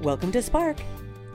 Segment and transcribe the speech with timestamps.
[0.00, 0.76] Welcome to Spark,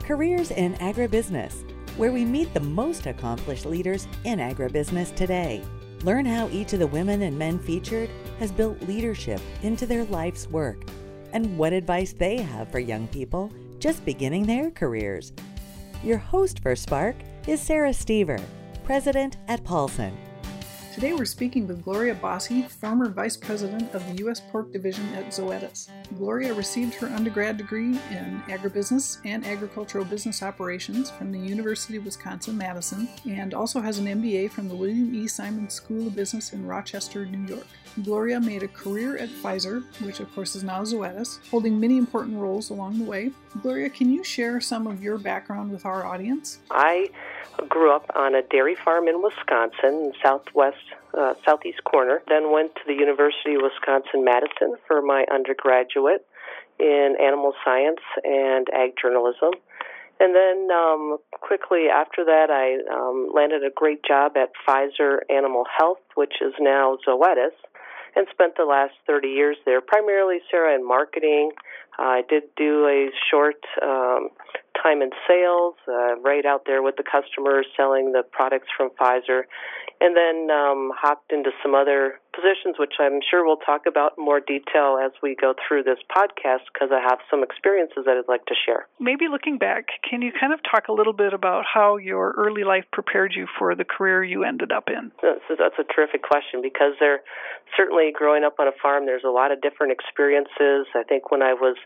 [0.04, 5.62] Careers in Agribusiness, where we meet the most accomplished leaders in agribusiness today.
[6.02, 8.08] Learn how each of the women and men featured
[8.38, 10.82] has built leadership into their life's work
[11.34, 15.34] and what advice they have for young people just beginning their careers.
[16.02, 18.40] Your host for Spark is Sarah Steever,
[18.82, 20.16] President at Paulsen.
[20.94, 24.40] Today we're speaking with Gloria Basse, former Vice President of the U.S.
[24.40, 25.88] Pork Division at Zoetis.
[26.16, 32.04] Gloria received her undergrad degree in agribusiness and agricultural business operations from the University of
[32.04, 35.26] Wisconsin Madison and also has an MBA from the William E.
[35.26, 37.66] Simon School of Business in Rochester, New York.
[38.04, 42.36] Gloria made a career at Pfizer, which of course is now Zoetis, holding many important
[42.36, 43.32] roles along the way.
[43.62, 46.60] Gloria, can you share some of your background with our audience?
[46.70, 47.10] I
[47.68, 50.84] grew up on a dairy farm in Wisconsin, southwest,
[51.16, 52.22] uh, southeast corner.
[52.28, 56.26] Then went to the University of Wisconsin Madison for my undergraduate
[56.78, 59.50] in animal science and ag journalism.
[60.20, 65.64] And then um, quickly after that, I um, landed a great job at Pfizer Animal
[65.76, 67.54] Health, which is now Zoetis,
[68.16, 71.50] and spent the last 30 years there, primarily, Sarah, in marketing.
[71.98, 74.30] I did do a short um,
[74.80, 79.42] time in sales, uh, right out there with the customers selling the products from Pfizer,
[80.00, 84.24] and then um, hopped into some other positions, which I'm sure we'll talk about in
[84.24, 88.28] more detail as we go through this podcast because I have some experiences that I'd
[88.28, 88.86] like to share.
[88.98, 92.64] Maybe looking back, can you kind of talk a little bit about how your early
[92.64, 95.12] life prepared you for the career you ended up in?
[95.22, 97.22] That's, that's a terrific question because there
[97.76, 100.86] certainly growing up on a farm, there's a lot of different experiences.
[100.94, 101.76] I think when I was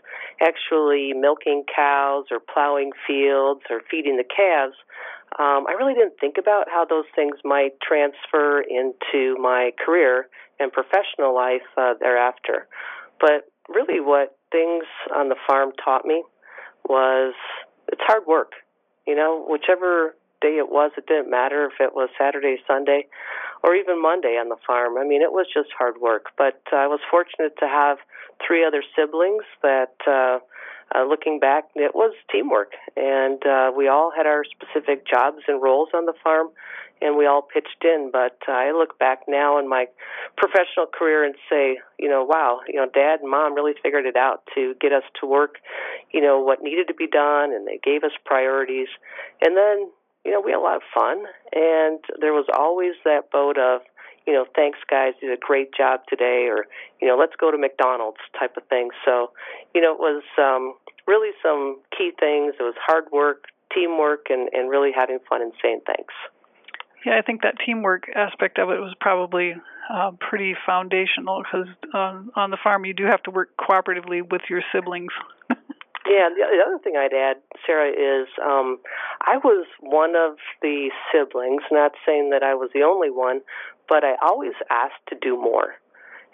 [0.41, 4.75] actually milking cows or plowing fields or feeding the calves,
[5.37, 10.27] um, I really didn't think about how those things might transfer into my career
[10.59, 12.67] and professional life uh, thereafter.
[13.19, 16.23] But really, what things on the farm taught me
[16.87, 17.33] was
[17.91, 18.53] it's hard work.
[19.05, 23.07] You know, whichever day it was, it didn't matter if it was Saturday, Sunday,
[23.63, 24.97] or even Monday on the farm.
[24.97, 26.27] I mean, it was just hard work.
[26.37, 27.97] But uh, I was fortunate to have
[28.45, 29.93] three other siblings that.
[30.07, 30.39] Uh,
[30.95, 35.61] uh, looking back, it was teamwork, and uh, we all had our specific jobs and
[35.61, 36.47] roles on the farm,
[37.01, 38.09] and we all pitched in.
[38.11, 39.85] But uh, I look back now in my
[40.35, 44.15] professional career and say, you know, wow, you know, Dad and Mom really figured it
[44.15, 45.55] out to get us to work,
[46.11, 48.89] you know, what needed to be done, and they gave us priorities,
[49.41, 49.89] and then.
[50.25, 51.23] You know, we had a lot of fun,
[51.53, 53.79] and there was always that boat of,
[54.25, 56.65] you know, thanks guys, you did a great job today, or
[57.01, 58.89] you know, let's go to McDonald's type of thing.
[59.05, 59.31] So,
[59.73, 60.75] you know, it was um,
[61.07, 62.55] really some key things.
[62.59, 66.13] It was hard work, teamwork, and and really having fun and saying thanks.
[67.05, 69.55] Yeah, I think that teamwork aspect of it was probably
[69.89, 74.41] uh, pretty foundational because on on the farm you do have to work cooperatively with
[74.49, 75.11] your siblings.
[76.09, 77.37] Yeah, the, the other thing I'd add,
[77.67, 78.79] Sarah, is um,
[79.21, 81.61] I was one of the siblings.
[81.69, 83.41] Not saying that I was the only one,
[83.89, 85.75] but I always asked to do more.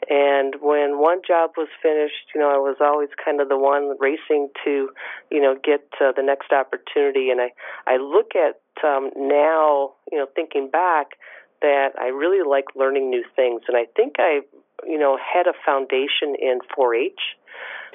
[0.10, 3.96] And when one job was finished, you know, I was always kind of the one
[4.00, 4.90] racing to,
[5.32, 7.32] you know, get uh, the next opportunity.
[7.32, 7.50] And I,
[7.88, 11.18] I look at um, now, you know, thinking back,
[11.62, 13.62] that I really like learning new things.
[13.68, 14.42] And I think I,
[14.86, 17.22] you know, had a foundation in 4-H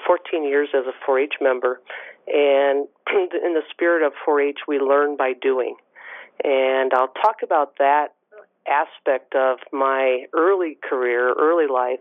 [0.07, 1.81] 14 years as a 4 H member.
[2.27, 5.77] And in the spirit of 4 H, we learn by doing.
[6.43, 8.15] And I'll talk about that
[8.69, 12.01] aspect of my early career, early life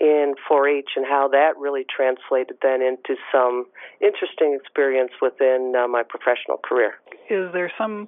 [0.00, 3.66] in 4 H, and how that really translated then into some
[4.00, 6.94] interesting experience within uh, my professional career.
[7.28, 8.06] Is there some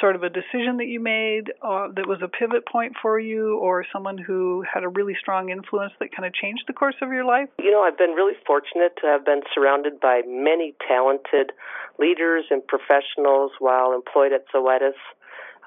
[0.00, 3.58] sort of a decision that you made uh, that was a pivot point for you,
[3.58, 7.10] or someone who had a really strong influence that kind of changed the course of
[7.10, 7.48] your life?
[7.58, 11.52] You know, I've been really fortunate to have been surrounded by many talented
[11.98, 14.98] leaders and professionals while employed at Zoetis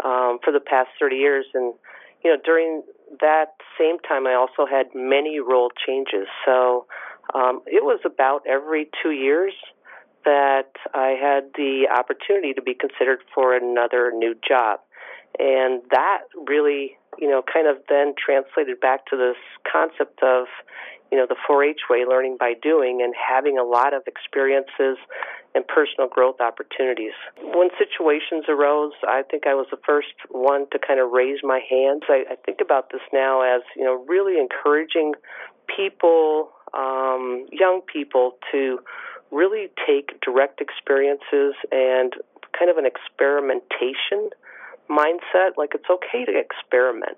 [0.04, 1.46] um, for the past 30 years.
[1.54, 1.74] And,
[2.24, 2.84] you know, during
[3.22, 6.28] that same time, I also had many role changes.
[6.46, 6.86] So
[7.34, 9.54] um, it was about every two years
[10.26, 14.80] that I had the opportunity to be considered for another new job.
[15.38, 19.38] And that really, you know, kind of then translated back to this
[19.72, 20.48] concept of,
[21.12, 24.98] you know, the 4 H way, learning by doing, and having a lot of experiences
[25.56, 27.14] and personal growth opportunities.
[27.42, 31.60] When situations arose, I think I was the first one to kind of raise my
[31.68, 32.04] hands.
[32.08, 35.14] I, I think about this now as, you know, really encouraging
[35.76, 38.80] people, um, young people, to
[39.32, 42.14] really take direct experiences and
[42.58, 44.30] kind of an experimentation
[44.90, 45.58] mindset.
[45.58, 47.18] Like it's okay to experiment.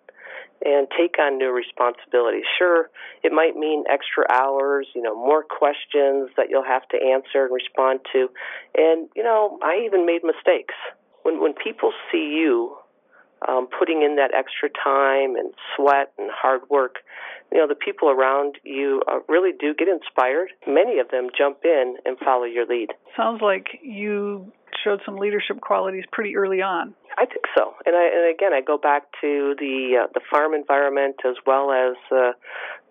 [0.64, 2.44] And take on new responsibilities.
[2.58, 2.90] Sure,
[3.24, 7.54] it might mean extra hours, you know, more questions that you'll have to answer and
[7.54, 8.30] respond to.
[8.78, 10.76] And, you know, I even made mistakes.
[11.24, 12.78] When when people see you
[13.48, 16.98] um, putting in that extra time and sweat and hard work,
[17.52, 20.50] you know, the people around you uh, really do get inspired.
[20.68, 22.90] Many of them jump in and follow your lead.
[23.18, 24.52] Sounds like you
[24.84, 26.94] showed some leadership qualities pretty early on.
[27.18, 30.54] I think so, and I and again I go back to the uh, the farm
[30.54, 32.32] environment as well as uh,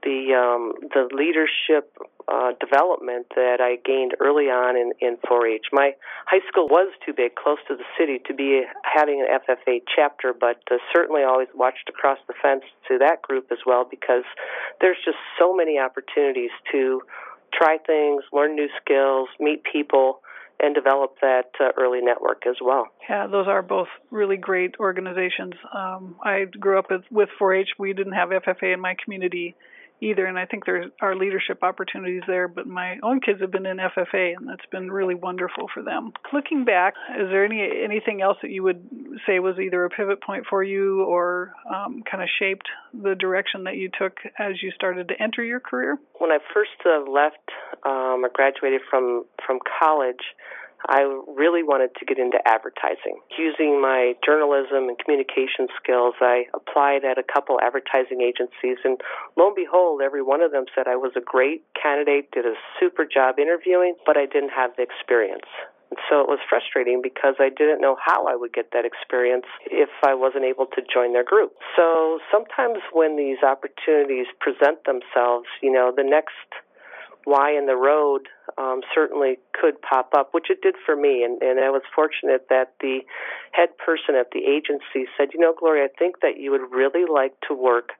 [0.03, 1.97] the um, the leadership
[2.31, 5.67] uh, development that I gained early on in, in 4-H.
[5.73, 5.93] My
[6.27, 10.33] high school was too big, close to the city, to be having an FFA chapter,
[10.33, 14.23] but uh, certainly always watched across the fence to that group as well because
[14.81, 17.03] there's just so many opportunities to
[17.53, 20.21] try things, learn new skills, meet people
[20.63, 22.89] and develop that uh, early network as well.
[23.09, 25.55] Yeah, those are both really great organizations.
[25.75, 27.71] Um, I grew up with, with 4-H.
[27.79, 29.55] We didn't have FFA in my community
[30.01, 32.49] either, and I think there are leadership opportunities there.
[32.49, 36.13] But my own kids have been in FFA, and that's been really wonderful for them.
[36.33, 38.83] Looking back, is there any anything else that you would
[39.27, 43.65] say was either a pivot point for you or um, kind of shaped the direction
[43.65, 45.99] that you took as you started to enter your career?
[46.19, 47.51] When I first uh, left
[47.85, 50.23] um, or graduated from from college.
[50.89, 53.21] I really wanted to get into advertising.
[53.37, 59.01] Using my journalism and communication skills, I applied at a couple advertising agencies, and
[59.37, 62.55] lo and behold, every one of them said I was a great candidate, did a
[62.79, 65.49] super job interviewing, but I didn't have the experience.
[65.91, 69.47] And so it was frustrating because I didn't know how I would get that experience
[69.67, 71.59] if I wasn't able to join their group.
[71.75, 76.47] So sometimes when these opportunities present themselves, you know, the next
[77.25, 78.29] why in the road
[78.59, 81.23] um, certainly could pop up, which it did for me.
[81.25, 83.01] And, and I was fortunate that the
[83.53, 87.05] head person at the agency said, You know, Gloria, I think that you would really
[87.11, 87.91] like to work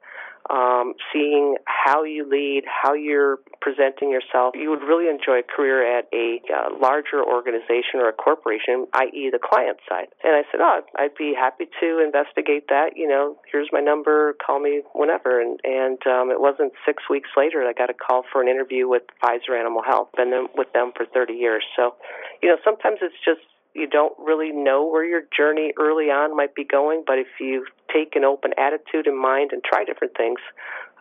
[0.49, 4.55] um, seeing how you lead, how you're presenting yourself.
[4.55, 9.29] You would really enjoy a career at a uh, larger organization or a corporation, i.e.,
[9.31, 10.07] the client side.
[10.23, 12.95] And I said, Oh, I'd be happy to investigate that.
[12.95, 15.39] You know, here's my number, call me whenever.
[15.39, 18.87] And, and um, it wasn't six weeks later I got a call for an interview
[18.87, 20.09] with Pfizer Animal Health.
[20.15, 21.63] Been with them for 30 years.
[21.75, 21.95] So,
[22.41, 23.41] you know, sometimes it's just
[23.73, 27.65] you don't really know where your journey early on might be going, but if you
[27.93, 30.39] take an open attitude in mind and try different things,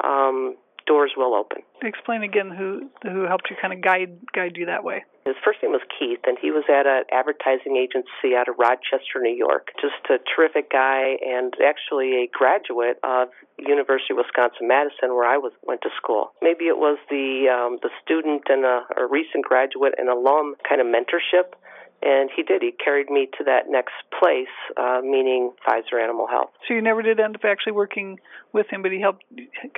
[0.04, 0.56] um,
[0.86, 1.62] doors will open.
[1.82, 5.04] Explain again who who helped you kind of guide guide you that way.
[5.26, 9.20] His first name was Keith, and he was at an advertising agency out of Rochester,
[9.20, 9.68] New York.
[9.80, 13.28] Just a terrific guy, and actually a graduate of
[13.58, 16.32] University of Wisconsin Madison, where I was went to school.
[16.42, 20.80] Maybe it was the um, the student and a, a recent graduate and alum kind
[20.80, 21.54] of mentorship
[22.02, 22.62] and he did.
[22.62, 26.50] He carried me to that next place, uh, meaning Pfizer Animal Health.
[26.66, 28.18] So you never did end up actually working
[28.52, 29.24] with him, but he helped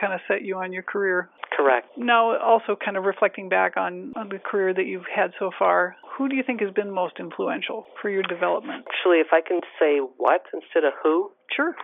[0.00, 1.28] kind of set you on your career.
[1.56, 1.88] Correct.
[1.96, 5.96] Now, also kind of reflecting back on, on the career that you've had so far,
[6.16, 8.84] who do you think has been most influential for your development?
[8.88, 11.32] Actually, if I can say what instead of who.
[11.54, 11.74] Sure.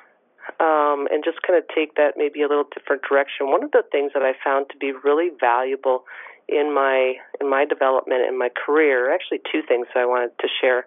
[0.61, 3.51] Um, and just kind of take that maybe a little different direction.
[3.51, 6.05] One of the things that I found to be really valuable
[6.49, 10.87] in my in my development in my career, actually two things I wanted to share.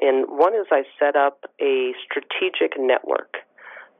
[0.00, 3.36] And one is I set up a strategic network,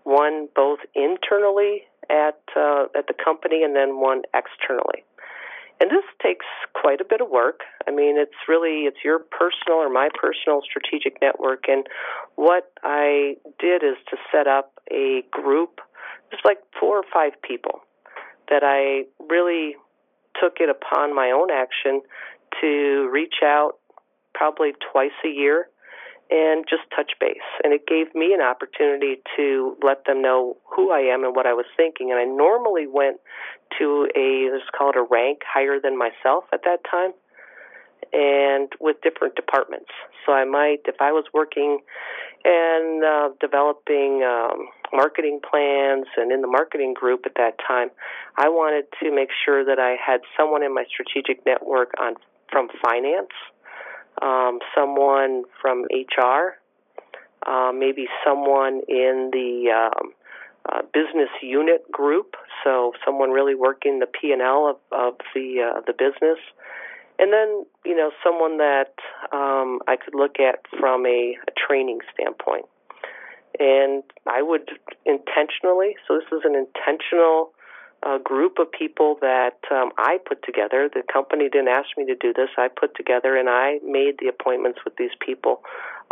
[0.05, 5.05] one both internally at uh, at the company and then one externally.
[5.79, 7.61] And this takes quite a bit of work.
[7.87, 11.65] I mean, it's really it's your personal or my personal strategic network.
[11.69, 11.87] And
[12.35, 15.81] what I did is to set up a group,
[16.31, 17.81] just like four or five people,
[18.49, 19.77] that I really
[20.41, 22.03] took it upon my own action
[22.61, 23.73] to reach out
[24.35, 25.69] probably twice a year
[26.31, 27.47] and just touch base.
[27.63, 31.47] And it gave me an opportunity to let them know who I am and what
[31.47, 32.11] I was thinking.
[32.11, 33.19] And I normally went
[33.79, 37.13] to a, let's call it a rank higher than myself at that time
[38.13, 39.91] and with different departments.
[40.25, 41.79] So I might, if I was working
[42.45, 47.91] and uh, developing um, marketing plans and in the marketing group at that time,
[48.37, 52.15] I wanted to make sure that I had someone in my strategic network on
[52.51, 53.33] from finance,
[54.23, 56.59] um, someone from HR,
[57.47, 60.13] uh, maybe someone in the um,
[60.69, 65.63] uh, business unit group, so someone really working the P and L of, of the
[65.63, 66.39] uh, the business,
[67.19, 68.95] and then you know someone that
[69.33, 72.67] um, I could look at from a, a training standpoint.
[73.59, 74.71] And I would
[75.05, 77.53] intentionally, so this is an intentional
[78.03, 80.89] a group of people that um, I put together.
[80.93, 82.51] The company didn't ask me to do this.
[82.59, 85.63] I put together and I made the appointments with these people.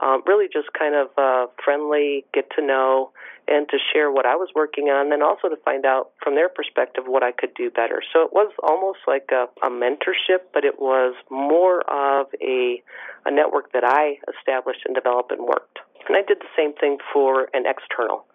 [0.00, 3.12] Um, really, just kind of uh, friendly, get to know,
[3.46, 6.48] and to share what I was working on, and also to find out from their
[6.48, 8.02] perspective what I could do better.
[8.12, 12.82] So it was almost like a, a mentorship, but it was more of a,
[13.24, 15.78] a network that I established and developed and worked.
[16.08, 18.26] And I did the same thing for an external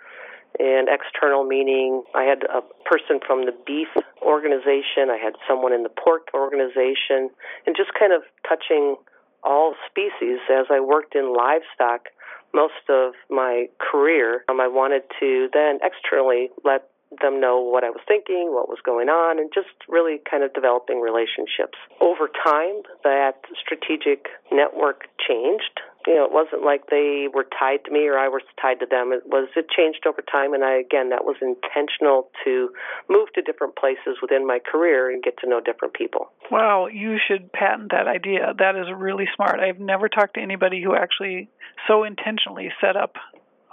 [0.58, 3.90] and external meaning I had a person from the beef
[4.22, 7.30] organization, I had someone in the pork organization,
[7.68, 8.96] and just kind of touching
[9.44, 12.10] all species as I worked in livestock
[12.54, 14.44] most of my career.
[14.50, 16.90] Um, I wanted to then externally let
[17.22, 20.54] them know what I was thinking, what was going on, and just really kind of
[20.54, 21.78] developing relationships.
[22.02, 25.80] Over time, that strategic network changed.
[26.08, 28.86] You know, it wasn't like they were tied to me or I was tied to
[28.90, 29.12] them.
[29.12, 32.70] It was it changed over time, and I again that was intentional to
[33.10, 36.32] move to different places within my career and get to know different people.
[36.52, 38.54] Wow, you should patent that idea.
[38.58, 39.60] That is really smart.
[39.60, 41.50] I've never talked to anybody who actually
[41.88, 43.16] so intentionally set up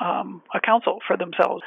[0.00, 1.62] um, a council for themselves.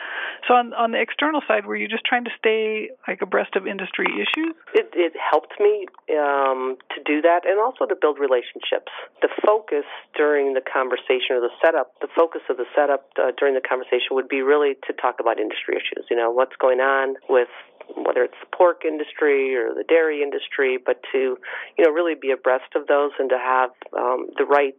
[0.48, 3.67] So on on the external side, were you just trying to stay like abreast of
[3.67, 4.55] industry issues?
[4.74, 8.91] It, it helped me um, to do that, and also to build relationships.
[9.21, 13.55] The focus during the conversation or the setup, the focus of the setup uh, during
[13.55, 16.05] the conversation would be really to talk about industry issues.
[16.09, 17.50] You know, what's going on with
[17.98, 21.38] whether it's the pork industry or the dairy industry, but to
[21.77, 24.77] you know really be abreast of those and to have um, the right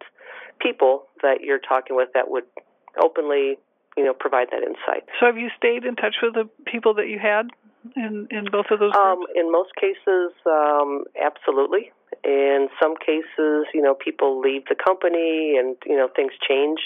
[0.60, 2.44] people that you're talking with that would
[3.02, 3.58] openly,
[3.96, 5.04] you know, provide that insight.
[5.18, 7.50] So, have you stayed in touch with the people that you had
[7.96, 8.92] in in both of those?
[8.96, 11.92] Um, in most cases, um, absolutely.
[12.22, 16.78] In some cases, you know, people leave the company, and you know, things change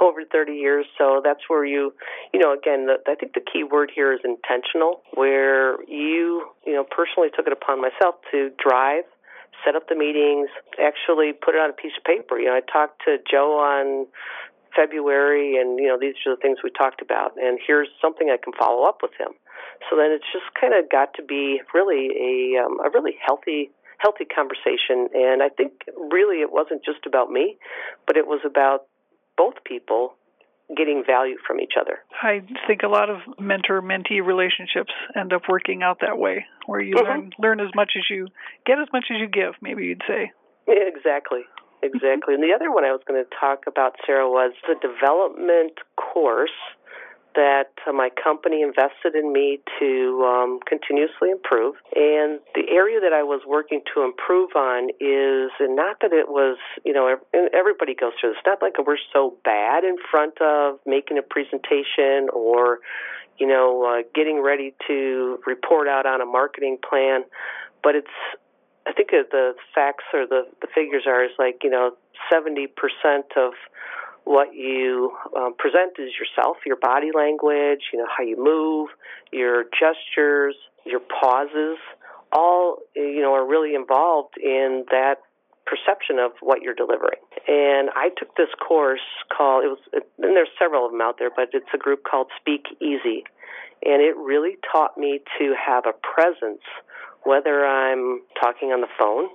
[0.00, 0.86] over 30 years.
[0.98, 1.94] So that's where you,
[2.32, 6.72] you know, again, the, I think the key word here is intentional, where you, you
[6.72, 9.04] know, personally took it upon myself to drive
[9.64, 10.48] set up the meetings,
[10.80, 12.38] actually put it on a piece of paper.
[12.38, 14.06] You know, I talked to Joe on
[14.74, 18.38] February, and you know these are the things we talked about, and here's something I
[18.42, 19.32] can follow up with him.
[19.90, 23.70] So then it's just kind of got to be really a um, a really healthy
[23.98, 27.56] healthy conversation, and I think really it wasn't just about me,
[28.06, 28.86] but it was about
[29.36, 30.14] both people
[30.76, 31.98] getting value from each other.
[32.22, 36.80] I think a lot of mentor mentee relationships end up working out that way, where
[36.80, 37.06] you mm-hmm.
[37.06, 38.28] learn learn as much as you
[38.66, 39.54] get as much as you give.
[39.60, 40.32] Maybe you'd say.
[40.66, 41.42] Exactly.
[41.82, 42.34] Exactly.
[42.34, 46.50] And the other one I was going to talk about, Sarah, was the development course
[47.34, 51.74] that uh, my company invested in me to um, continuously improve.
[51.96, 56.58] And the area that I was working to improve on is not that it was,
[56.84, 57.16] you know,
[57.52, 58.38] everybody goes through this.
[58.46, 62.78] Not like we're so bad in front of making a presentation or,
[63.38, 67.24] you know, uh, getting ready to report out on a marketing plan,
[67.82, 68.06] but it's
[68.86, 71.92] I think the facts or the, the figures are is like you know
[72.30, 73.52] seventy percent of
[74.24, 78.90] what you um, present is yourself, your body language, you know how you move,
[79.32, 81.78] your gestures, your pauses,
[82.32, 85.16] all you know are really involved in that
[85.66, 87.20] perception of what you're delivering.
[87.46, 89.00] And I took this course
[89.36, 89.78] called it was
[90.18, 93.24] and there's several of them out there, but it's a group called Speak Easy,
[93.84, 96.62] and it really taught me to have a presence
[97.24, 99.28] whether I'm talking on the phone,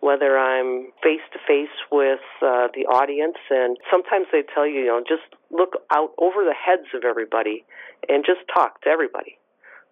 [0.00, 4.86] whether I'm face to face with uh, the audience, and sometimes they tell you, you
[4.86, 7.64] know, just look out over the heads of everybody
[8.08, 9.38] and just talk to everybody.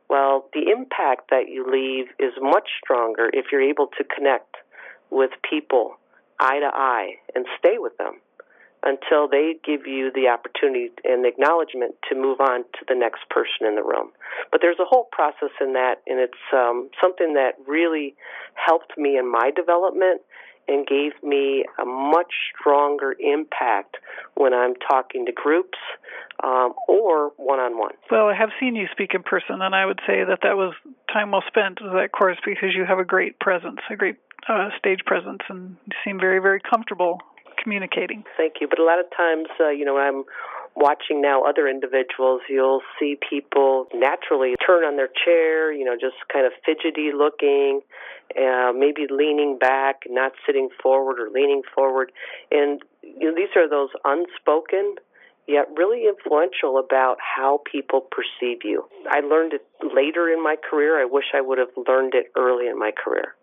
[0.08, 4.56] Well, the impact that you leave is much stronger if you're able to connect
[5.10, 5.96] with people
[6.38, 8.20] eye to eye and stay with them
[8.82, 13.28] until they give you the opportunity and the acknowledgement to move on to the next
[13.30, 14.12] person in the room.
[14.50, 18.14] But there's a whole process in that, and it's um, something that really
[18.54, 20.22] helped me in my development
[20.68, 23.96] and gave me a much stronger impact
[24.34, 25.78] when I'm talking to groups
[26.42, 27.92] um, or one on one.
[28.10, 30.74] Well, I have seen you speak in person, and I would say that that was
[31.12, 34.16] time well spent, with that course, because you have a great presence, a great
[34.48, 37.20] uh, stage presence, and you seem very, very comfortable
[37.66, 38.22] communicating.
[38.36, 38.68] Thank you.
[38.68, 40.22] But a lot of times, uh, you know, I'm
[40.76, 46.14] watching now other individuals, you'll see people naturally turn on their chair, you know, just
[46.32, 47.80] kind of fidgety looking,
[48.38, 52.12] uh, maybe leaning back, not sitting forward or leaning forward.
[52.52, 54.94] And you know, these are those unspoken
[55.48, 58.84] yet really influential about how people perceive you.
[59.08, 61.00] I learned it later in my career.
[61.00, 63.34] I wish I would have learned it early in my career.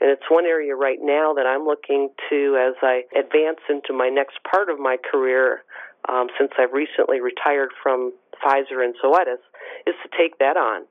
[0.00, 4.08] And it's one area right now that I'm looking to as I advance into my
[4.08, 5.64] next part of my career,
[6.08, 8.12] um, since I've recently retired from
[8.44, 9.40] Pfizer and Zoetis,
[9.86, 10.82] is to take that on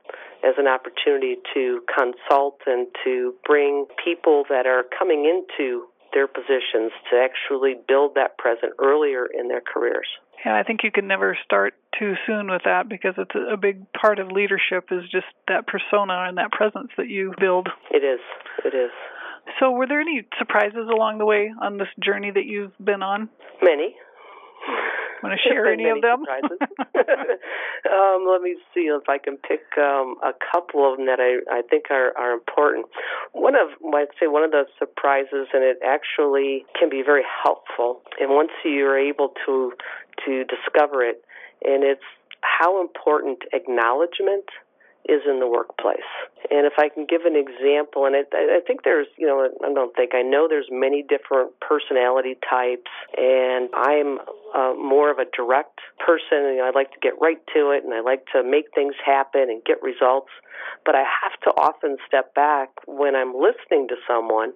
[0.43, 6.91] as an opportunity to consult and to bring people that are coming into their positions
[7.11, 10.07] to actually build that present earlier in their careers.
[10.45, 13.91] Yeah, I think you can never start too soon with that because it's a big
[13.93, 17.67] part of leadership is just that persona and that presence that you build.
[17.89, 18.19] It is.
[18.63, 18.91] It is.
[19.59, 23.29] So, were there any surprises along the way on this journey that you've been on?
[23.61, 23.95] Many.
[25.25, 26.21] Want to share any of them?
[27.91, 31.41] um, let me see if I can pick um, a couple of them that I,
[31.49, 32.85] I think are, are important.
[33.33, 38.01] One of, I'd say, one of the surprises, and it actually can be very helpful.
[38.19, 39.73] And once you're able to
[40.25, 41.21] to discover it,
[41.63, 42.05] and it's
[42.41, 44.45] how important acknowledgement
[45.07, 46.09] is in the workplace.
[46.49, 49.73] And if I can give an example, and I, I think there's, you know, I
[49.73, 54.19] don't think, I know there's many different personality types, and I'm
[54.53, 56.55] uh, more of a direct person.
[56.55, 58.93] You know, I like to get right to it, and I like to make things
[59.03, 60.29] happen and get results.
[60.85, 64.53] But I have to often step back when I'm listening to someone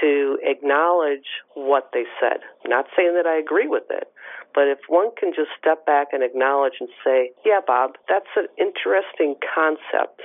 [0.00, 2.40] to acknowledge what they said.
[2.66, 4.08] not saying that I agree with it,
[4.54, 8.46] but if one can just step back and acknowledge and say, Yeah, Bob, that's an
[8.58, 10.22] interesting concept.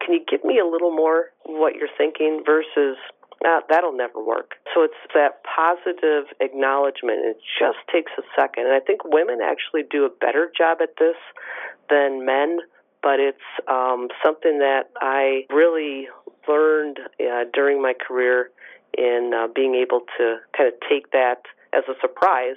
[0.00, 2.96] Can you give me a little more what you're thinking versus
[3.44, 4.52] ah, that'll never work.
[4.74, 7.20] So it's that positive acknowledgement.
[7.24, 8.66] It just takes a second.
[8.66, 11.16] And I think women actually do a better job at this
[11.88, 12.58] than men,
[13.02, 13.38] but it's
[13.68, 16.08] um, something that I really
[16.48, 18.50] learned uh, during my career
[18.96, 22.56] in uh, being able to kind of take that as a surprise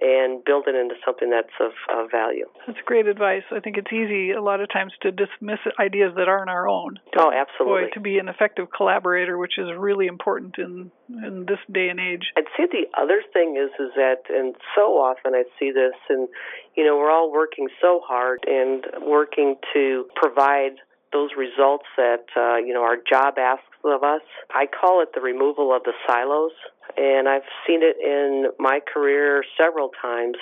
[0.00, 2.46] and build it into something that's of, of value.
[2.66, 3.42] That's great advice.
[3.50, 6.98] I think it's easy a lot of times to dismiss ideas that aren't our own.
[7.16, 7.88] Oh, absolutely.
[7.88, 12.00] Boy, to be an effective collaborator, which is really important in in this day and
[12.00, 12.32] age.
[12.36, 16.28] I'd say the other thing is is that, and so often I see this, and
[16.74, 20.80] you know, we're all working so hard and working to provide
[21.12, 24.22] those results that uh, you know our job asks of us.
[24.54, 26.52] I call it the removal of the silos,
[26.96, 30.36] and I've seen it in my career several times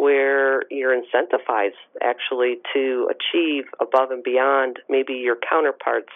[0.00, 6.08] where you're incentivized actually to achieve above and beyond maybe your counterparts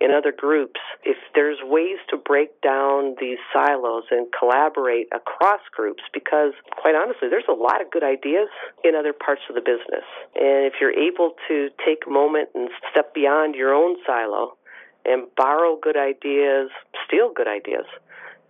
[0.00, 0.80] in other groups.
[1.04, 7.28] If there's ways to break down these silos and collaborate across groups, because quite honestly,
[7.30, 8.48] there's a lot of good ideas
[8.82, 10.04] in other parts of the business.
[10.34, 14.56] And if you're able to take a moment and step beyond your own silo
[15.04, 16.70] and borrow good ideas,
[17.06, 17.86] steal good ideas,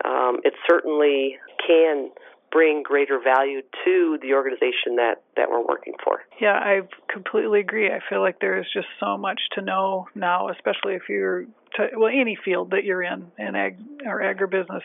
[0.07, 2.11] um, it certainly can
[2.51, 6.21] bring greater value to the organization that, that we're working for.
[6.41, 6.81] Yeah, I
[7.13, 7.89] completely agree.
[7.89, 11.45] I feel like there is just so much to know now, especially if you're
[11.77, 14.83] to, well any field that you're in in ag or agribusiness.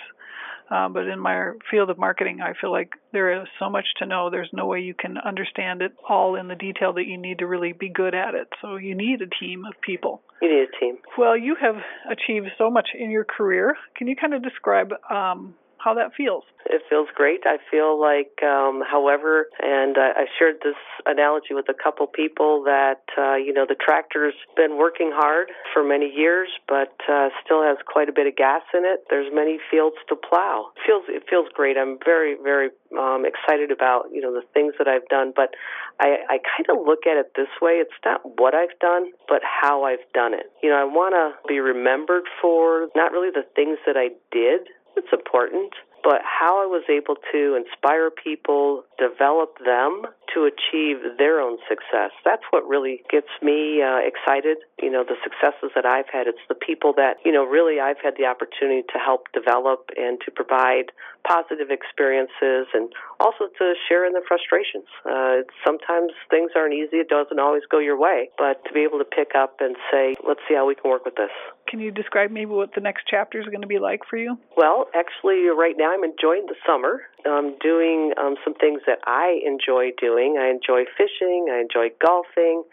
[0.70, 4.08] Um, but in my field of marketing, I feel like there is so much to
[4.08, 4.30] know.
[4.32, 7.46] There's no way you can understand it all in the detail that you need to
[7.46, 8.48] really be good at it.
[8.62, 10.24] So you need a team of people.
[10.42, 10.98] You need a team.
[11.20, 11.76] Well, you have
[12.10, 13.78] achieved so much in your career.
[13.96, 15.54] Can you kind of describe um,
[15.86, 16.44] how that feels.
[16.66, 17.42] It feels great.
[17.46, 22.64] I feel like, um, however, and I, I shared this analogy with a couple people
[22.66, 27.62] that uh, you know the tractor's been working hard for many years, but uh, still
[27.62, 29.06] has quite a bit of gas in it.
[29.12, 30.74] There's many fields to plow.
[30.76, 31.78] It feels it feels great.
[31.78, 35.54] I'm very very um, excited about you know the things that I've done, but
[36.02, 39.46] I, I kind of look at it this way: it's not what I've done, but
[39.46, 40.50] how I've done it.
[40.64, 44.66] You know, I want to be remembered for not really the things that I did
[44.96, 51.40] it's important, but how I was able to inspire people, develop them to achieve their
[51.40, 52.12] own success.
[52.24, 54.58] That's what really gets me uh, excited.
[54.82, 58.00] You know, the successes that I've had, it's the people that, you know, really I've
[58.04, 60.92] had the opportunity to help develop and to provide
[61.28, 64.86] positive experiences and also to share in the frustrations.
[65.06, 69.00] Uh, sometimes things aren't easy, it doesn't always go your way, but to be able
[69.00, 71.32] to pick up and say, let's see how we can work with this.
[71.68, 74.38] Can you describe maybe what the next chapter is going to be like for you?
[74.56, 77.02] Well, actually, right now I'm enjoying the summer.
[77.32, 80.38] I'm doing um, some things that I enjoy doing.
[80.40, 82.64] I enjoy fishing, I enjoy golfing,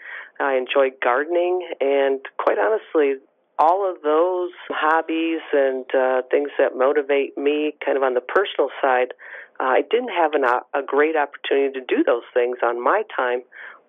[0.41, 3.23] I enjoy gardening, and quite honestly,
[3.59, 8.71] all of those hobbies and uh, things that motivate me kind of on the personal
[8.81, 9.15] side,
[9.61, 13.43] uh, I didn't have an, a great opportunity to do those things on my time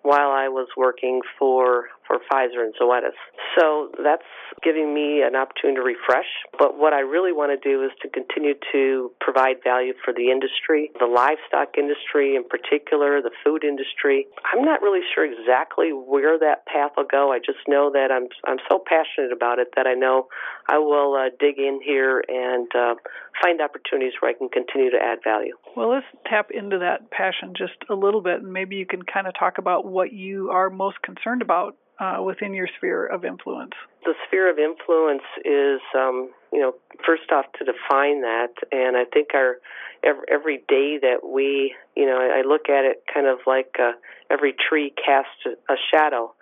[0.04, 3.16] while I was working for for Pfizer and Zoetis.
[3.58, 4.28] So that's
[4.62, 6.28] giving me an opportunity to refresh.
[6.58, 10.28] But what I really want to do is to continue to provide value for the
[10.28, 14.28] industry, the livestock industry in particular, the food industry.
[14.52, 17.32] I'm not really sure exactly where that path will go.
[17.32, 20.28] I just know that I'm I'm so passionate about it that I know
[20.68, 22.94] I will uh, dig in here and uh,
[23.42, 25.56] find opportunities where I can continue to add value.
[25.76, 29.26] Well, let's tap into that passion just a little bit, and maybe you can kind
[29.26, 33.72] of talk about what you are most concerned about uh, within your sphere of influence?
[34.04, 36.74] The sphere of influence is, um, you know,
[37.06, 39.56] first off to define that, and I think our
[40.02, 43.92] every, every day that we, you know, I look at it kind of like uh,
[44.30, 46.34] every tree casts a shadow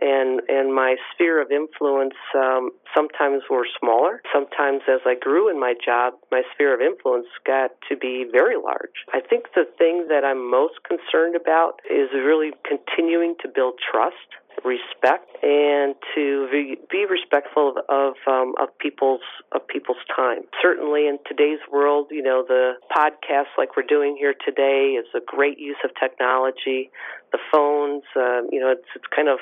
[0.00, 4.22] and and my sphere of influence um, sometimes were smaller.
[4.32, 8.56] Sometimes, as I grew in my job, my sphere of influence got to be very
[8.56, 9.04] large.
[9.12, 14.40] I think the thing that I'm most concerned about is really continuing to build trust
[14.64, 16.48] respect and to
[16.90, 20.42] be, respectful of of, um, of people's of people's time.
[20.60, 25.20] Certainly, in today's world, you know the podcast like we're doing here today is a
[25.24, 26.90] great use of technology.
[27.32, 29.38] The phones, uh, you know, it's it's kind of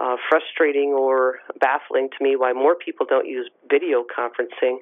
[0.00, 4.78] uh, frustrating or baffling to me why more people don't use video conferencing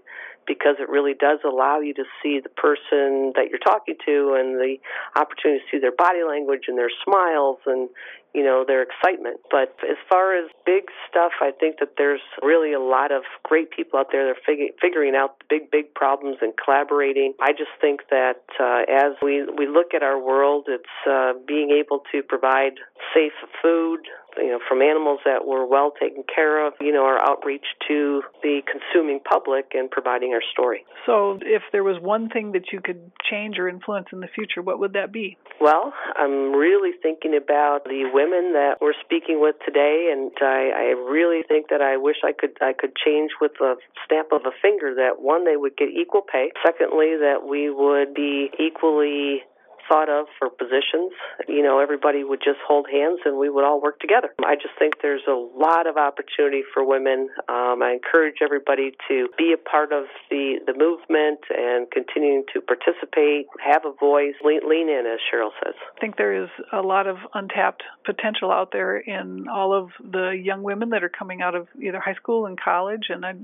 [0.46, 4.56] because it really does allow you to see the person that you're talking to and
[4.56, 4.76] the
[5.16, 7.88] opportunity to see their body language and their smiles and
[8.32, 9.40] you know their excitement.
[9.50, 13.70] But as far as big stuff i think that there's really a lot of great
[13.70, 17.34] people out there that are fig- figuring out the big big problems and collaborating.
[17.40, 21.70] I just think that uh, as we we look at our world it's uh, being
[21.70, 22.78] able to provide
[23.14, 24.00] safe food
[24.36, 28.22] you know, from animals that were well taken care of, you know, our outreach to
[28.42, 30.84] the consuming public and providing our story.
[31.04, 34.62] So, if there was one thing that you could change or influence in the future,
[34.62, 35.36] what would that be?
[35.60, 40.84] Well, I'm really thinking about the women that we're speaking with today, and I, I
[41.08, 44.52] really think that I wish I could I could change with a snap of a
[44.60, 46.52] finger that one they would get equal pay.
[46.64, 49.42] Secondly, that we would be equally
[49.88, 51.12] thought of for positions.
[51.48, 54.34] You know, everybody would just hold hands and we would all work together.
[54.44, 57.28] I just think there's a lot of opportunity for women.
[57.48, 62.60] Um, I encourage everybody to be a part of the, the movement and continuing to
[62.60, 65.74] participate, have a voice, lean, lean in, as Sheryl says.
[65.96, 70.30] I think there is a lot of untapped potential out there in all of the
[70.30, 73.34] young women that are coming out of either high school and college, and I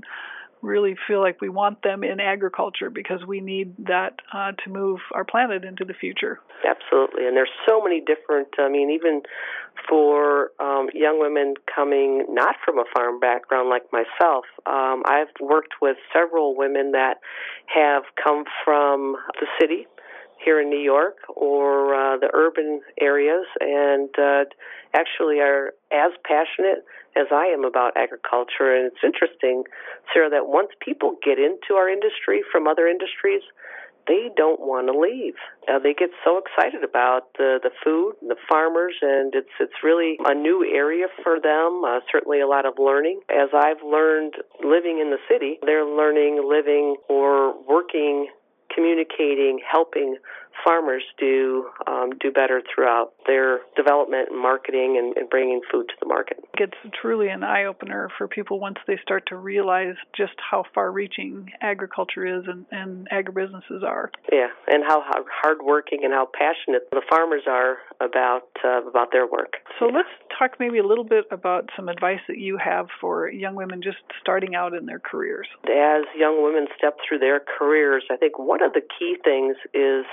[0.63, 4.99] really feel like we want them in agriculture because we need that uh, to move
[5.13, 6.39] our planet into the future.
[6.67, 8.47] Absolutely, and there's so many different.
[8.57, 9.21] I mean, even
[9.89, 15.73] for um, young women coming not from a farm background like myself, um, I've worked
[15.81, 17.15] with several women that
[17.67, 19.87] have come from the city
[20.43, 24.45] here in New York or uh, the urban areas and uh,
[24.93, 28.73] actually are as passionate as I am about agriculture.
[28.75, 29.63] And it's interesting,
[30.13, 33.41] Sarah, that once people get into our industry from other industries,
[34.07, 35.35] they don't want to leave.
[35.67, 39.79] Uh, they get so excited about the the food, and the farmers, and it's it's
[39.83, 41.83] really a new area for them.
[41.85, 43.21] Uh, certainly, a lot of learning.
[43.29, 48.27] As I've learned living in the city, they're learning living or working
[48.73, 50.17] communicating, helping
[50.65, 55.93] farmers do um, do better throughout their development and marketing and, and bringing food to
[55.99, 56.37] the market.
[56.59, 60.91] It's truly an eye opener for people once they start to realize just how far
[60.91, 64.11] reaching agriculture is and, and agribusinesses are.
[64.31, 69.27] Yeah, and how, how hardworking and how passionate the farmers are about uh, about their
[69.27, 69.53] work.
[69.79, 69.97] So yeah.
[69.97, 73.81] let's talk maybe a little bit about some advice that you have for young women
[73.81, 75.47] just starting out in their careers.
[75.65, 80.05] As young women step through their careers, I think one of the key things is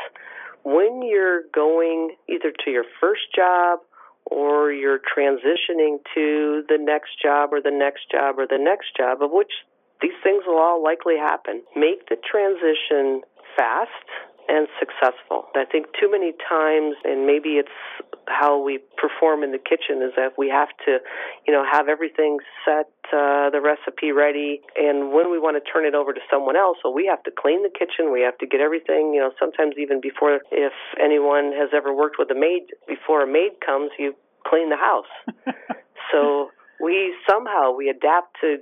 [0.65, 3.81] when you're going either to your first job
[4.27, 9.23] or you're transitioning to the next job or the next job or the next job,
[9.23, 9.53] of which
[10.01, 13.23] these things will all likely happen, make the transition
[13.57, 14.07] fast
[14.51, 15.47] and successful.
[15.55, 17.79] I think too many times, and maybe it's
[18.27, 20.99] how we perform in the kitchen, is that we have to,
[21.47, 25.87] you know, have everything set, uh, the recipe ready, and when we want to turn
[25.87, 28.47] it over to someone else, well, we have to clean the kitchen, we have to
[28.47, 32.75] get everything, you know, sometimes even before, if anyone has ever worked with a maid,
[32.89, 35.13] before a maid comes, you clean the house.
[36.11, 36.51] so
[36.83, 38.59] we somehow we adapt to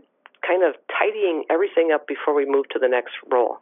[0.47, 3.59] kind of tidying everything up before we move to the next role.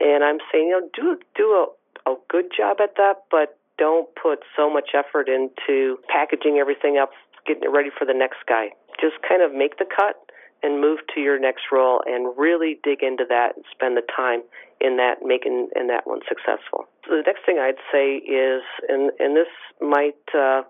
[0.00, 1.66] And I'm saying, you know, do do
[2.06, 6.98] a, a good job at that, but don't put so much effort into packaging everything
[7.00, 7.10] up,
[7.46, 8.70] getting it ready for the next guy.
[9.00, 10.16] Just kind of make the cut
[10.62, 14.42] and move to your next role and really dig into that and spend the time
[14.80, 16.86] in that making in that one successful.
[17.06, 19.50] So the next thing I'd say is, and and this
[19.80, 20.62] might uh,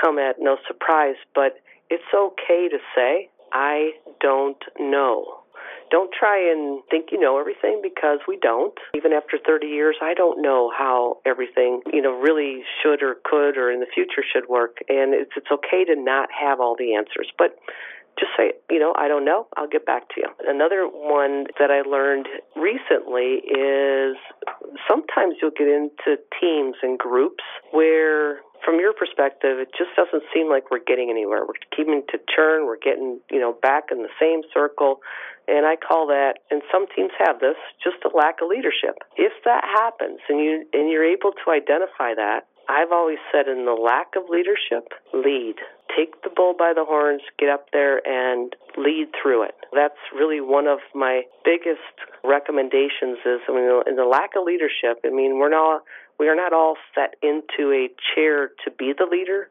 [0.00, 5.37] come at no surprise, but it's okay to say I don't know.
[5.90, 8.74] Don't try and think you know everything because we don't.
[8.94, 13.56] Even after 30 years, I don't know how everything, you know, really should or could
[13.56, 14.78] or in the future should work.
[14.88, 17.56] And it's it's okay to not have all the answers, but
[18.18, 19.46] just say, you know, I don't know.
[19.56, 20.28] I'll get back to you.
[20.46, 24.16] Another one that I learned recently is
[24.88, 30.48] sometimes you'll get into teams and groups where from your perspective, it just doesn't seem
[30.48, 31.44] like we're getting anywhere.
[31.46, 32.66] We're keeping to churn.
[32.66, 35.00] We're getting, you know, back in the same circle.
[35.48, 39.00] And I call that, and some teams have this, just a lack of leadership.
[39.16, 43.64] If that happens and you and you're able to identify that, I've always said in
[43.64, 45.56] the lack of leadership, lead.
[45.96, 49.56] Take the bull by the horns, get up there and lead through it.
[49.72, 55.00] That's really one of my biggest recommendations is I mean in the lack of leadership,
[55.00, 55.82] I mean we're not
[56.18, 59.50] we are not all set into a chair to be the leader.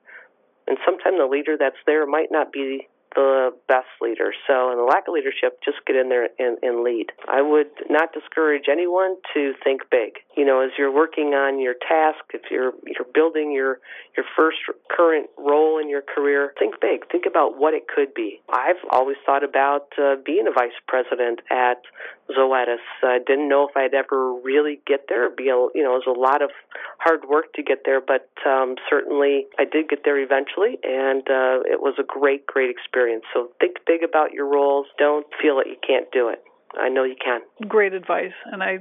[0.68, 4.34] And sometimes the leader that's there might not be the best leader.
[4.48, 7.08] So, in the lack of leadership, just get in there and, and lead.
[7.28, 10.20] I would not discourage anyone to think big.
[10.36, 13.80] You know, as you're working on your task, if you're you're building your
[14.16, 14.58] your first
[14.90, 17.10] current role in your career, think big.
[17.12, 18.42] Think about what it could be.
[18.50, 21.82] I've always thought about uh, being a vice president at
[22.30, 22.84] Zoetis.
[23.04, 25.30] I didn't know if I'd ever really get there.
[25.30, 26.52] Be a, you know, it was a lot of
[27.00, 31.64] hard work to get there, but um, certainly I did get there eventually, and uh,
[31.64, 32.97] it was a great, great experience.
[33.34, 34.88] So think big about your roles.
[34.98, 36.44] Don't feel that you can't do it.
[36.80, 37.42] I know you can.
[37.68, 38.80] Great advice, and I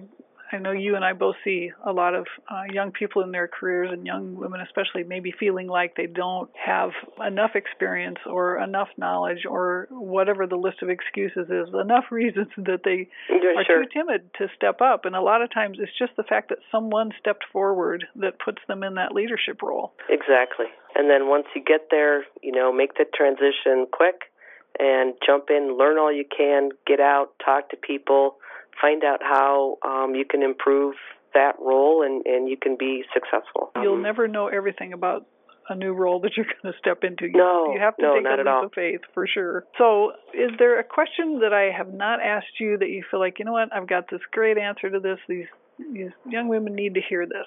[0.53, 3.49] I know you and I both see a lot of uh, young people in their
[3.49, 6.91] careers and young women, especially, maybe feeling like they don't have
[7.25, 12.83] enough experience or enough knowledge or whatever the list of excuses is, enough reasons that
[12.85, 13.85] they yeah, are sure.
[13.85, 15.05] too timid to step up.
[15.05, 18.59] And a lot of times it's just the fact that someone stepped forward that puts
[18.69, 19.93] them in that leadership role.
[20.09, 20.67] Exactly.
[20.95, 24.31] And then once you get there, you know, make the transition quick
[24.79, 28.37] and jump in, learn all you can, get out, talk to people
[28.81, 30.95] find out how um, you can improve
[31.35, 33.71] that role and, and you can be successful.
[33.83, 35.27] You'll um, never know everything about
[35.69, 37.29] a new role that you're going to step into.
[37.29, 38.67] No, you have to no, take a leap all.
[38.67, 39.65] of faith for sure.
[39.79, 43.39] So, is there a question that I have not asked you that you feel like,
[43.39, 45.19] you know what, I've got this great answer to this.
[45.29, 45.47] These
[45.93, 47.47] these young women need to hear this.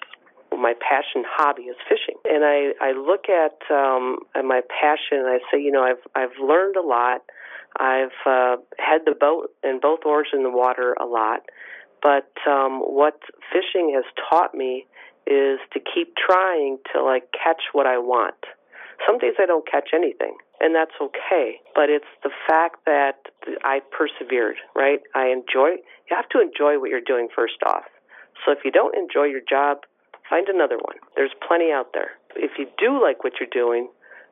[0.52, 5.28] my passion hobby is fishing and i i look at um at my passion and
[5.28, 7.22] i say you know i've i've learned a lot
[7.78, 11.42] i've uh had the boat and both oars in the water a lot
[12.02, 13.20] but um what
[13.52, 14.86] fishing has taught me
[15.28, 18.46] is to keep trying till i catch what i want
[19.08, 23.18] some days i don't catch anything and that's okay but it's the fact that
[23.64, 25.76] i persevered right i enjoy
[26.10, 27.86] you have to enjoy what you're doing first off
[28.46, 29.84] so if you don't enjoy your job,
[30.30, 30.98] find another one.
[31.16, 32.12] There's plenty out there.
[32.36, 33.90] If you do like what you're doing,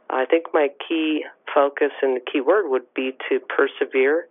[0.09, 4.27] I think my key focus and the key word would be to persevere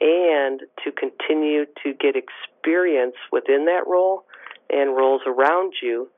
[0.00, 4.24] and to continue to get experience within that role
[4.70, 6.08] and roles around you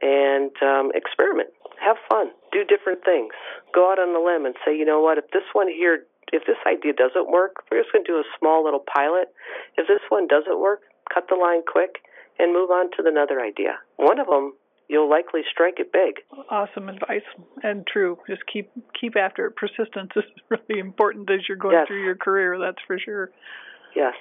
[0.00, 1.48] and um, experiment.
[1.80, 2.30] Have fun.
[2.52, 3.34] Do different things.
[3.74, 6.46] Go out on a limb and say, you know what, if this one here, if
[6.46, 9.28] this idea doesn't work, we're just going to do a small little pilot.
[9.76, 11.96] If this one doesn't work, cut the line quick
[12.38, 13.78] and move on to another idea.
[13.96, 14.54] One of them,
[14.88, 16.16] you'll likely strike it big.
[16.50, 17.22] Awesome advice
[17.62, 18.18] and true.
[18.28, 19.56] Just keep keep after it.
[19.56, 21.86] Persistence is really important as you're going Yes.
[21.88, 22.58] through your career.
[22.58, 23.30] That's for sure.
[23.96, 24.14] Yes.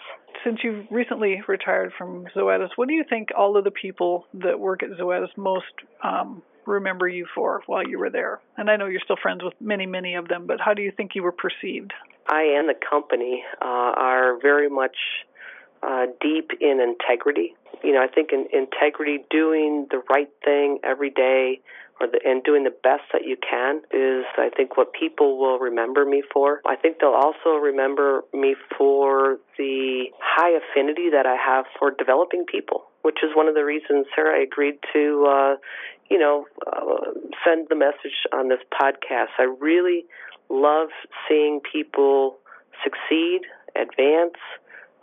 [0.43, 4.60] Since you've recently retired from Zoetis, what do you think all of the people that
[4.60, 5.65] work at Zoetis most
[6.04, 8.39] um, remember you for while you were there?
[8.58, 10.91] And I know you're still friends with many, many of them, but how do you
[10.95, 11.91] think you were perceived?
[12.28, 14.95] I and the company uh, are very much
[15.84, 17.56] uh, deep in integrity.
[17.84, 21.60] You know, I think in integrity, doing the right thing every day,
[22.00, 25.60] or the, and doing the best that you can is, I think, what people will
[25.60, 26.62] remember me for.
[26.65, 32.46] I think they'll also remember me for the high affinity that I have for developing
[32.46, 35.56] people, which is one of the reasons Sarah I agreed to, uh,
[36.10, 37.12] you know, uh,
[37.46, 39.36] send the message on this podcast.
[39.38, 40.06] I really
[40.50, 40.89] love
[41.28, 42.38] seeing people
[42.84, 43.41] succeed,
[43.76, 44.39] advance,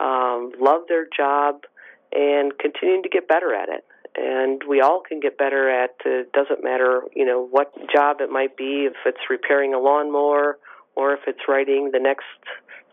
[0.01, 1.65] um, love their job,
[2.13, 3.85] and continuing to get better at it.
[4.17, 6.33] And we all can get better at it.
[6.33, 8.89] Doesn't matter, you know, what job it might be.
[8.91, 10.59] If it's repairing a lawnmower,
[10.97, 12.25] or if it's writing the next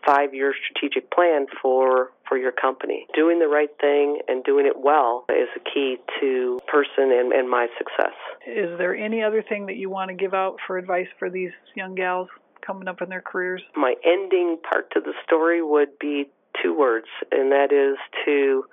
[0.06, 3.06] five-year strategic plan for for your company.
[3.14, 7.50] Doing the right thing and doing it well is a key to person and, and
[7.50, 8.14] my success.
[8.46, 11.50] Is there any other thing that you want to give out for advice for these
[11.74, 12.28] young gals
[12.64, 13.62] coming up in their careers?
[13.74, 16.28] My ending part to the story would be
[16.62, 18.64] two words, and that is to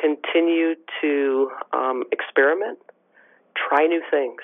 [0.00, 2.78] continue to um, experiment,
[3.56, 4.40] try new things.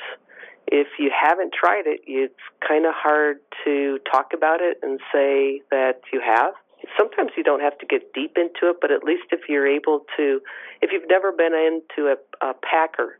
[0.66, 2.34] If you haven't tried it, it's
[2.66, 6.52] kind of hard to talk about it and say that you have.
[6.96, 10.04] Sometimes you don't have to get deep into it, but at least if you're able
[10.16, 10.40] to,
[10.82, 13.18] if you've never been into a, a packer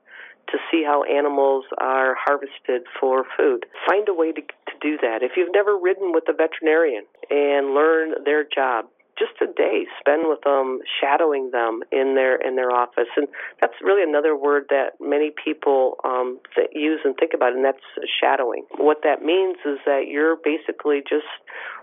[0.53, 5.23] to see how animals are harvested for food, find a way to, to do that.
[5.23, 8.87] If you've never ridden with a veterinarian and learn their job,
[9.19, 13.29] just a day spend with them shadowing them in their in their office and
[13.61, 17.85] that's really another word that many people um, that use and think about and that's
[18.21, 21.29] shadowing what that means is that you're basically just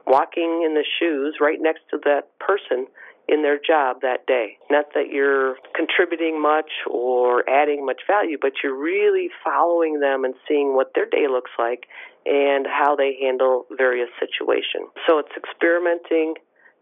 [0.08, 2.88] walking in the shoes right next to that person
[3.28, 4.58] in their job that day.
[4.70, 10.36] Not that you're contributing much or adding much value, but you're really following them and
[10.48, 11.86] seeing what their day looks like
[12.26, 14.90] and how they handle various situations.
[15.08, 16.36] So it's experimenting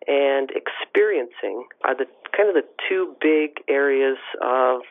[0.08, 4.82] and experiencing are the kind of the two big areas of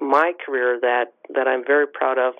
[0.00, 2.34] my career that that I'm very proud of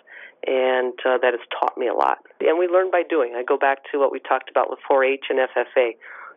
[0.47, 2.19] and uh, that has taught me a lot.
[2.41, 3.35] And we learn by doing.
[3.37, 5.97] I go back to what we talked about with 4-H and FFA.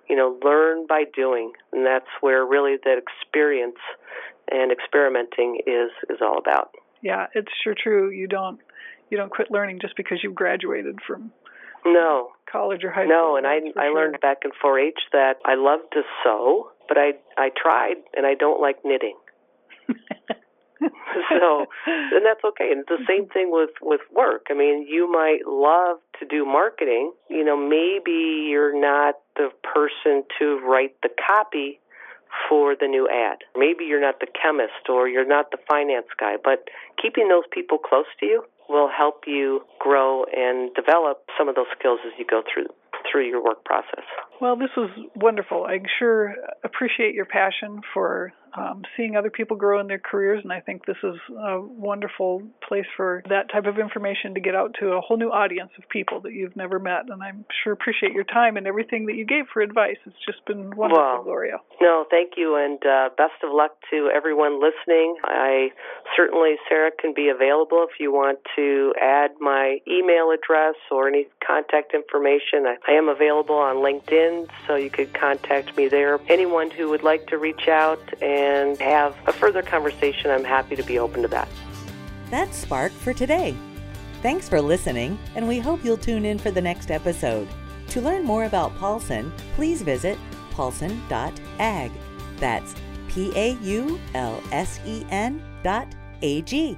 [0.09, 3.77] You know, learn by doing, and that's where really that experience
[4.51, 6.71] and experimenting is is all about.
[7.03, 8.09] Yeah, it's sure true.
[8.09, 8.59] You don't
[9.11, 11.31] you don't quit learning just because you've graduated from
[11.85, 13.15] no college or high school.
[13.15, 13.95] No, and I I sure.
[13.95, 18.33] learned back in 4-H that I love to sew, but I I tried and I
[18.35, 19.17] don't like knitting.
[21.29, 25.39] so and that's okay and the same thing with with work i mean you might
[25.45, 31.79] love to do marketing you know maybe you're not the person to write the copy
[32.47, 36.35] for the new ad maybe you're not the chemist or you're not the finance guy
[36.41, 36.69] but
[37.01, 41.65] keeping those people close to you will help you grow and develop some of those
[41.77, 42.67] skills as you go through
[43.09, 44.03] through your work process.
[44.41, 45.65] Well, this was wonderful.
[45.65, 50.51] I sure appreciate your passion for um, seeing other people grow in their careers, and
[50.51, 54.75] I think this is a wonderful place for that type of information to get out
[54.79, 57.09] to a whole new audience of people that you've never met.
[57.09, 59.97] And I'm sure appreciate your time and everything that you gave for advice.
[60.05, 61.57] It's just been wonderful, Gloria.
[61.81, 65.15] No, thank you, and uh, best of luck to everyone listening.
[65.23, 65.69] I
[66.15, 71.27] certainly, Sarah, can be available if you want to add my email address or any
[71.45, 72.65] contact information.
[72.65, 76.19] I, I am available on LinkedIn, so you could contact me there.
[76.27, 78.38] Anyone who would like to reach out and
[78.79, 81.47] have a further conversation, I'm happy to be open to that.
[82.29, 83.55] That's Spark for today.
[84.21, 87.47] Thanks for listening, and we hope you'll tune in for the next episode.
[87.89, 90.17] To learn more about Paulsen, please visit
[90.51, 91.91] paulsen.ag.
[92.37, 92.75] That's
[93.07, 95.87] P A U L S E N dot
[96.21, 96.77] A G.